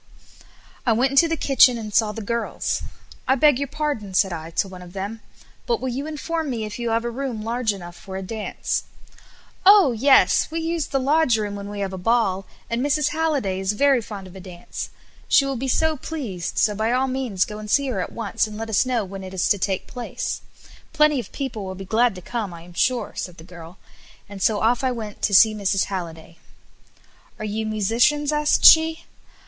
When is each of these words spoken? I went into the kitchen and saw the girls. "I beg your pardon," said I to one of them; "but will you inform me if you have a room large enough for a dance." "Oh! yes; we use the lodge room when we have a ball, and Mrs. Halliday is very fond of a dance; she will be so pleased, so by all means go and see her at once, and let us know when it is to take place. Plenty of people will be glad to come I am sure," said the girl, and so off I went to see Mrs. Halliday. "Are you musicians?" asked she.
I 0.83 0.93
went 0.93 1.11
into 1.11 1.27
the 1.27 1.37
kitchen 1.37 1.77
and 1.77 1.93
saw 1.93 2.11
the 2.11 2.23
girls. 2.23 2.81
"I 3.27 3.35
beg 3.35 3.59
your 3.59 3.67
pardon," 3.67 4.15
said 4.15 4.33
I 4.33 4.49
to 4.49 4.67
one 4.67 4.81
of 4.81 4.93
them; 4.93 5.21
"but 5.67 5.79
will 5.79 5.89
you 5.89 6.07
inform 6.07 6.49
me 6.49 6.65
if 6.65 6.79
you 6.79 6.89
have 6.89 7.05
a 7.05 7.11
room 7.11 7.43
large 7.43 7.71
enough 7.71 7.95
for 7.97 8.17
a 8.17 8.23
dance." 8.23 8.85
"Oh! 9.63 9.91
yes; 9.91 10.49
we 10.49 10.59
use 10.59 10.87
the 10.87 10.99
lodge 10.99 11.37
room 11.37 11.53
when 11.55 11.69
we 11.69 11.81
have 11.81 11.93
a 11.93 11.99
ball, 11.99 12.47
and 12.67 12.81
Mrs. 12.83 13.09
Halliday 13.09 13.59
is 13.59 13.73
very 13.73 14.01
fond 14.01 14.25
of 14.25 14.35
a 14.35 14.39
dance; 14.39 14.89
she 15.27 15.45
will 15.45 15.55
be 15.55 15.67
so 15.67 15.95
pleased, 15.95 16.57
so 16.57 16.73
by 16.73 16.91
all 16.91 17.05
means 17.07 17.45
go 17.45 17.59
and 17.59 17.69
see 17.69 17.87
her 17.89 17.99
at 18.01 18.11
once, 18.11 18.47
and 18.47 18.57
let 18.57 18.71
us 18.71 18.87
know 18.87 19.05
when 19.05 19.23
it 19.23 19.35
is 19.35 19.47
to 19.49 19.59
take 19.59 19.85
place. 19.85 20.41
Plenty 20.93 21.19
of 21.19 21.31
people 21.31 21.63
will 21.63 21.75
be 21.75 21.85
glad 21.85 22.15
to 22.15 22.23
come 22.23 22.55
I 22.55 22.63
am 22.63 22.73
sure," 22.73 23.13
said 23.15 23.37
the 23.37 23.43
girl, 23.43 23.77
and 24.27 24.41
so 24.41 24.61
off 24.61 24.83
I 24.83 24.91
went 24.91 25.21
to 25.21 25.35
see 25.35 25.53
Mrs. 25.53 25.85
Halliday. 25.93 26.39
"Are 27.37 27.45
you 27.45 27.67
musicians?" 27.67 28.31
asked 28.31 28.65
she. 28.65 29.05